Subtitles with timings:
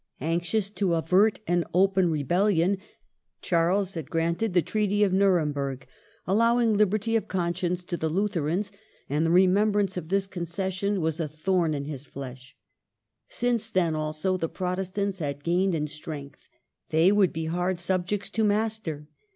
[0.19, 2.79] Anxious to DOWNFALL, 253 avert an open rebellion,
[3.43, 5.85] Charles had granted the Treaty of Nuremberg,
[6.25, 8.71] allowing liberty of conscience to the Lutherans;
[9.07, 12.53] and the remem brance of this concession was a thorn in his flesJi.
[13.29, 16.49] Since then, also, the Protestants had gained in strength;
[16.89, 19.07] they would be hard sub jects to master.